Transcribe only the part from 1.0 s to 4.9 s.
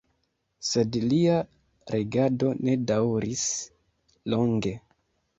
lia regado ne daŭris longe.